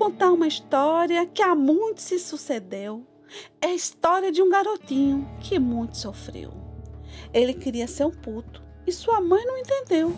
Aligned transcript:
contar 0.00 0.32
uma 0.32 0.48
história 0.48 1.26
que 1.26 1.42
há 1.42 1.54
muito 1.54 2.00
se 2.00 2.18
sucedeu. 2.18 3.06
É 3.60 3.66
a 3.66 3.74
história 3.74 4.32
de 4.32 4.40
um 4.40 4.48
garotinho 4.48 5.28
que 5.42 5.58
muito 5.58 5.98
sofreu. 5.98 6.54
Ele 7.34 7.52
queria 7.52 7.86
ser 7.86 8.06
um 8.06 8.10
puto 8.10 8.62
e 8.86 8.92
sua 8.92 9.20
mãe 9.20 9.44
não 9.44 9.58
entendeu. 9.58 10.16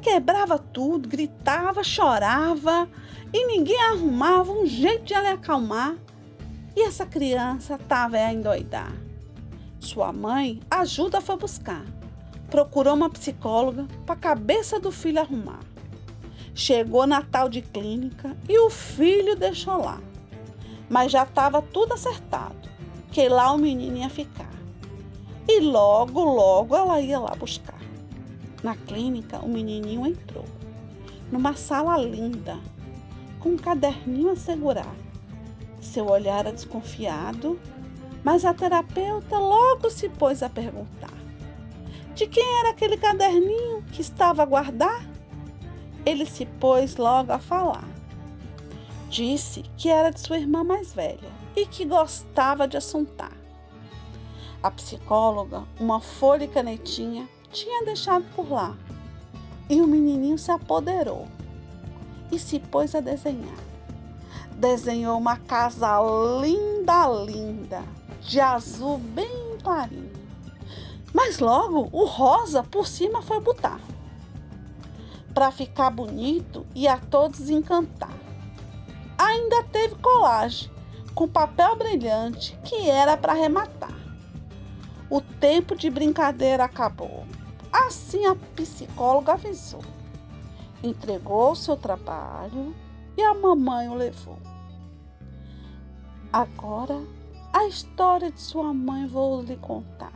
Quebrava 0.00 0.58
tudo, 0.58 1.08
gritava, 1.08 1.84
chorava 1.84 2.90
e 3.32 3.46
ninguém 3.46 3.80
arrumava 3.82 4.50
um 4.50 4.66
jeito 4.66 5.04
de 5.04 5.14
ele 5.14 5.28
acalmar. 5.28 5.94
E 6.74 6.82
essa 6.82 7.06
criança 7.06 7.76
estava 7.76 8.16
a 8.16 8.32
endoidar. 8.32 8.92
Sua 9.78 10.12
mãe 10.12 10.58
ajuda 10.68 11.20
foi 11.20 11.36
buscar. 11.36 11.84
Procurou 12.50 12.94
uma 12.94 13.08
psicóloga 13.08 13.86
para 14.04 14.16
a 14.16 14.18
cabeça 14.18 14.80
do 14.80 14.90
filho 14.90 15.20
arrumar. 15.20 15.71
Chegou 16.54 17.06
Natal 17.06 17.48
de 17.48 17.62
clínica 17.62 18.36
e 18.48 18.58
o 18.58 18.68
filho 18.68 19.34
deixou 19.34 19.78
lá. 19.78 20.00
Mas 20.88 21.10
já 21.10 21.22
estava 21.22 21.62
tudo 21.62 21.94
acertado, 21.94 22.68
que 23.10 23.28
lá 23.28 23.52
o 23.52 23.58
menino 23.58 23.96
ia 23.96 24.10
ficar. 24.10 24.52
E 25.48 25.60
logo, 25.60 26.22
logo 26.22 26.76
ela 26.76 27.00
ia 27.00 27.18
lá 27.18 27.34
buscar. 27.34 27.80
Na 28.62 28.76
clínica, 28.76 29.38
o 29.38 29.48
menininho 29.48 30.06
entrou. 30.06 30.44
Numa 31.30 31.54
sala 31.54 31.96
linda, 31.96 32.58
com 33.40 33.50
um 33.50 33.56
caderninho 33.56 34.30
a 34.30 34.36
segurar. 34.36 34.94
Seu 35.80 36.08
olhar 36.08 36.40
era 36.40 36.52
desconfiado, 36.52 37.58
mas 38.22 38.44
a 38.44 38.54
terapeuta 38.54 39.38
logo 39.38 39.90
se 39.90 40.08
pôs 40.08 40.42
a 40.42 40.48
perguntar: 40.48 41.12
de 42.14 42.26
quem 42.26 42.44
era 42.60 42.70
aquele 42.70 42.96
caderninho 42.96 43.82
que 43.90 44.00
estava 44.00 44.42
a 44.42 44.46
guardar? 44.46 45.11
Ele 46.04 46.26
se 46.26 46.46
pôs 46.46 46.96
logo 46.96 47.32
a 47.32 47.38
falar. 47.38 47.84
Disse 49.08 49.62
que 49.76 49.88
era 49.88 50.10
de 50.10 50.20
sua 50.20 50.38
irmã 50.38 50.64
mais 50.64 50.92
velha 50.92 51.30
e 51.54 51.66
que 51.66 51.84
gostava 51.84 52.66
de 52.66 52.76
assuntar. 52.76 53.32
A 54.62 54.70
psicóloga, 54.70 55.64
uma 55.78 56.00
folha 56.00 56.44
e 56.44 56.48
canetinha, 56.48 57.28
tinha 57.50 57.84
deixado 57.84 58.24
por 58.34 58.50
lá. 58.50 58.76
E 59.68 59.80
o 59.80 59.86
menininho 59.86 60.38
se 60.38 60.50
apoderou 60.50 61.28
e 62.30 62.38
se 62.38 62.58
pôs 62.58 62.94
a 62.94 63.00
desenhar. 63.00 63.58
Desenhou 64.56 65.18
uma 65.18 65.36
casa 65.36 65.98
linda, 66.40 67.08
linda, 67.24 67.82
de 68.20 68.40
azul 68.40 68.98
bem 68.98 69.58
clarinho. 69.62 70.12
Mas 71.12 71.38
logo 71.38 71.88
o 71.92 72.06
rosa 72.06 72.62
por 72.62 72.86
cima 72.86 73.20
foi 73.20 73.40
botar. 73.40 73.80
Para 75.34 75.50
ficar 75.50 75.90
bonito 75.90 76.66
e 76.74 76.86
a 76.86 76.98
todos 76.98 77.48
encantar. 77.48 78.12
Ainda 79.16 79.62
teve 79.64 79.94
colagem 79.96 80.70
com 81.14 81.28
papel 81.28 81.76
brilhante 81.76 82.58
que 82.64 82.88
era 82.88 83.16
para 83.16 83.32
arrematar. 83.32 83.94
O 85.08 85.20
tempo 85.20 85.76
de 85.76 85.90
brincadeira 85.90 86.64
acabou. 86.64 87.24
Assim 87.72 88.26
a 88.26 88.34
psicóloga 88.34 89.32
avisou. 89.32 89.84
Entregou 90.82 91.54
seu 91.54 91.76
trabalho 91.76 92.74
e 93.16 93.22
a 93.22 93.34
mamãe 93.34 93.88
o 93.88 93.94
levou. 93.94 94.38
Agora 96.32 97.00
a 97.52 97.66
história 97.66 98.30
de 98.30 98.40
sua 98.40 98.72
mãe 98.72 99.06
vou 99.06 99.42
lhe 99.42 99.56
contar. 99.56 100.12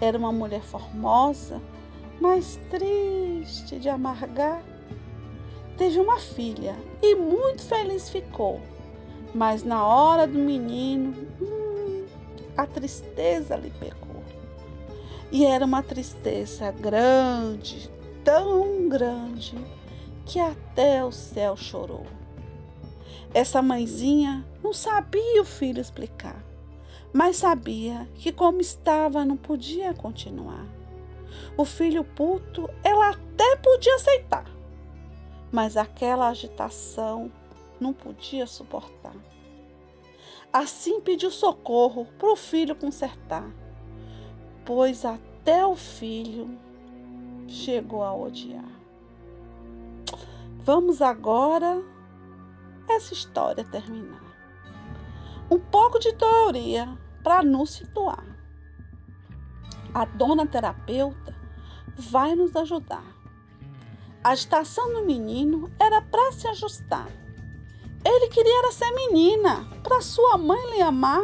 Era 0.00 0.16
uma 0.16 0.32
mulher 0.32 0.62
formosa, 0.62 1.60
mas 2.20 2.58
triste 2.70 3.78
de 3.78 3.88
amargar. 3.88 4.62
Teve 5.76 5.98
uma 5.98 6.18
filha 6.18 6.76
e 7.02 7.14
muito 7.14 7.62
feliz 7.62 8.10
ficou. 8.10 8.60
Mas 9.34 9.62
na 9.62 9.86
hora 9.86 10.26
do 10.26 10.38
menino, 10.38 11.14
hum, 11.40 12.04
a 12.56 12.66
tristeza 12.66 13.56
lhe 13.56 13.70
pegou. 13.70 14.22
E 15.32 15.46
era 15.46 15.64
uma 15.64 15.82
tristeza 15.82 16.70
grande, 16.72 17.90
tão 18.22 18.88
grande, 18.88 19.56
que 20.26 20.38
até 20.38 21.04
o 21.04 21.12
céu 21.12 21.56
chorou. 21.56 22.06
Essa 23.32 23.62
mãezinha 23.62 24.44
não 24.62 24.72
sabia 24.72 25.40
o 25.40 25.44
filho 25.44 25.80
explicar 25.80 26.44
mas 27.12 27.38
sabia 27.38 28.08
que, 28.14 28.32
como 28.32 28.60
estava, 28.60 29.24
não 29.24 29.36
podia 29.36 29.92
continuar. 29.92 30.66
O 31.56 31.64
filho 31.64 32.04
puto 32.04 32.68
ela 32.82 33.10
até 33.10 33.56
podia 33.56 33.94
aceitar, 33.96 34.44
mas 35.50 35.76
aquela 35.76 36.28
agitação 36.28 37.30
não 37.80 37.92
podia 37.92 38.46
suportar. 38.46 39.14
Assim 40.52 41.00
pediu 41.00 41.30
socorro 41.30 42.06
para 42.18 42.32
o 42.32 42.36
filho 42.36 42.74
consertar, 42.74 43.50
pois 44.64 45.04
até 45.04 45.64
o 45.64 45.76
filho 45.76 46.58
chegou 47.46 48.02
a 48.02 48.14
odiar. 48.14 48.68
Vamos 50.58 51.00
agora 51.00 51.82
essa 52.88 53.14
história 53.14 53.64
terminar 53.64 54.30
um 55.50 55.58
pouco 55.58 55.98
de 55.98 56.12
teoria 56.12 56.96
para 57.24 57.42
nos 57.42 57.70
situar. 57.70 58.24
A 59.92 60.04
dona 60.04 60.46
terapeuta 60.46 61.34
vai 61.96 62.34
nos 62.34 62.54
ajudar. 62.56 63.04
A 64.22 64.30
agitação 64.30 64.92
do 64.92 65.04
menino 65.04 65.70
era 65.78 66.00
para 66.00 66.32
se 66.32 66.46
ajustar. 66.46 67.08
Ele 68.04 68.28
queria 68.28 68.72
ser 68.72 68.90
menina, 68.92 69.66
para 69.82 70.00
sua 70.00 70.38
mãe 70.38 70.58
lhe 70.74 70.80
amar. 70.80 71.22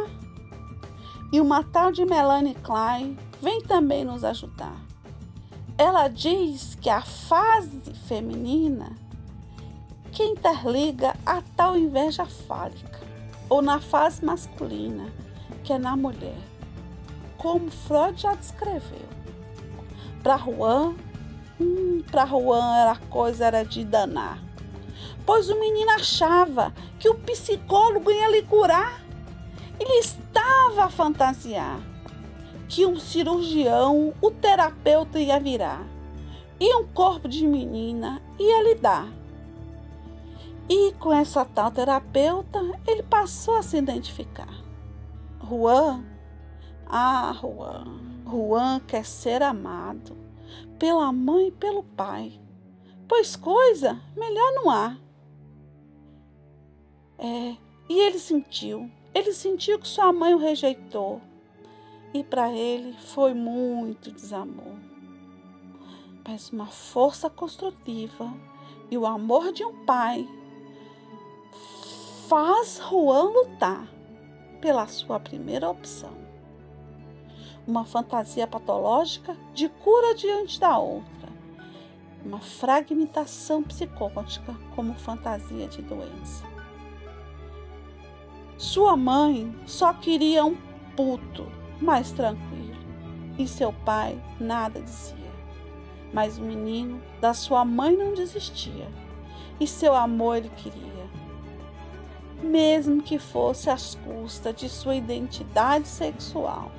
E 1.31 1.39
uma 1.39 1.63
tal 1.63 1.91
de 1.91 2.05
Melanie 2.05 2.55
Klein 2.55 3.17
vem 3.41 3.61
também 3.61 4.03
nos 4.03 4.23
ajudar. 4.23 4.77
Ela 5.77 6.07
diz 6.07 6.75
que 6.75 6.89
a 6.89 7.01
fase 7.01 7.93
feminina 8.07 8.95
que 10.11 10.23
interliga 10.23 11.15
a 11.25 11.41
tal 11.55 11.77
inveja 11.77 12.25
fálica 12.25 12.99
ou 13.49 13.61
na 13.61 13.79
fase 13.79 14.25
masculina, 14.25 15.13
que 15.63 15.71
é 15.71 15.77
na 15.77 15.95
mulher, 15.95 16.37
como 17.37 17.69
Freud 17.69 18.21
já 18.21 18.33
descreveu. 18.33 19.07
Para 20.21 20.37
Juan, 20.37 20.95
hum, 21.59 22.03
para 22.09 22.25
Juan 22.25 22.75
era 22.77 22.95
coisa 23.09 23.45
era 23.45 23.63
de 23.63 23.85
danar, 23.85 24.41
pois 25.25 25.49
o 25.49 25.59
menino 25.59 25.91
achava 25.91 26.73
que 26.99 27.09
o 27.09 27.15
psicólogo 27.15 28.11
ia 28.11 28.29
lhe 28.29 28.41
curar. 28.43 29.01
Ele 29.79 29.99
estava 29.99 30.85
a 30.85 30.89
fantasiar 30.89 31.79
que 32.67 32.85
um 32.85 32.99
cirurgião, 32.99 34.13
o 34.21 34.31
terapeuta 34.31 35.19
ia 35.19 35.39
virar 35.39 35.85
e 36.59 36.75
um 36.75 36.85
corpo 36.87 37.27
de 37.27 37.45
menina 37.45 38.21
ia 38.39 38.63
lhe 38.63 38.75
dar 38.75 39.07
e 40.69 40.91
com 40.99 41.13
essa 41.13 41.45
tal 41.45 41.71
terapeuta, 41.71 42.59
ele 42.85 43.01
passou 43.03 43.55
a 43.55 43.63
se 43.63 43.77
identificar. 43.77 44.49
Juan, 45.47 46.03
ah, 46.89 47.37
Juan, 47.39 47.85
Juan 48.25 48.79
quer 48.81 49.05
ser 49.05 49.43
amado 49.43 50.15
pela 50.79 51.11
mãe 51.11 51.47
e 51.47 51.51
pelo 51.51 51.83
pai, 51.83 52.39
pois 53.07 53.35
coisa 53.35 53.99
melhor 54.15 54.53
não 54.53 54.69
há. 54.69 54.97
É, 57.17 57.57
e 57.89 57.99
ele 57.99 58.19
sentiu, 58.19 58.89
ele 59.13 59.33
sentiu 59.33 59.79
que 59.79 59.87
sua 59.87 60.13
mãe 60.13 60.33
o 60.33 60.37
rejeitou, 60.37 61.19
e 62.13 62.23
para 62.23 62.51
ele 62.51 62.93
foi 62.93 63.33
muito 63.33 64.11
desamor. 64.11 64.77
Mas 66.27 66.49
uma 66.49 66.67
força 66.67 67.29
construtiva 67.29 68.33
e 68.89 68.97
o 68.97 69.05
amor 69.05 69.51
de 69.51 69.63
um 69.63 69.85
pai 69.85 70.27
faz 72.27 72.81
Juan 72.89 73.29
lutar 73.29 73.87
pela 74.59 74.87
sua 74.87 75.19
primeira 75.19 75.69
opção. 75.69 76.26
Uma 77.67 77.83
fantasia 77.83 78.47
patológica 78.47 79.35
de 79.53 79.67
cura 79.67 80.15
diante 80.15 80.59
da 80.59 80.77
outra. 80.77 81.27
Uma 82.25 82.39
fragmentação 82.39 83.61
psicótica 83.61 84.55
como 84.75 84.93
fantasia 84.93 85.67
de 85.67 85.81
doença. 85.81 86.45
Sua 88.57 88.95
mãe 88.95 89.53
só 89.65 89.93
queria 89.93 90.45
um 90.45 90.55
puto 90.95 91.45
mais 91.81 92.11
tranquilo 92.11 92.77
e 93.37 93.47
seu 93.47 93.71
pai 93.71 94.19
nada 94.39 94.81
dizia. 94.81 95.17
Mas 96.13 96.37
o 96.37 96.41
menino 96.41 97.01
da 97.19 97.33
sua 97.33 97.65
mãe 97.65 97.95
não 97.95 98.13
desistia 98.13 98.87
e 99.59 99.67
seu 99.67 99.93
amor 99.93 100.37
ele 100.37 100.49
queria 100.55 100.97
mesmo 102.41 103.01
que 103.01 103.17
fosse 103.17 103.69
às 103.69 103.95
custas 103.95 104.55
de 104.55 104.69
sua 104.69 104.95
identidade 104.95 105.87
sexual. 105.87 106.71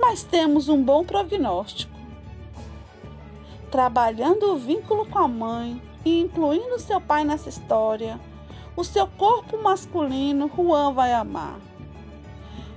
Mas 0.00 0.22
temos 0.22 0.68
um 0.68 0.82
bom 0.82 1.04
prognóstico. 1.04 1.92
Trabalhando 3.70 4.52
o 4.52 4.56
vínculo 4.56 5.06
com 5.06 5.18
a 5.18 5.28
mãe, 5.28 5.80
e 6.04 6.20
incluindo 6.20 6.78
seu 6.78 7.00
pai 7.00 7.24
nessa 7.24 7.48
história, 7.48 8.18
o 8.74 8.82
seu 8.82 9.06
corpo 9.06 9.62
masculino 9.62 10.50
Juan 10.56 10.92
vai 10.92 11.12
amar. 11.12 11.60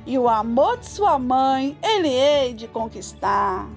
E 0.05 0.19
o 0.19 0.27
amor 0.27 0.77
de 0.77 0.87
sua 0.87 1.17
mãe 1.17 1.77
ele 1.81 2.09
hei 2.09 2.53
de 2.53 2.67
conquistar. 2.67 3.69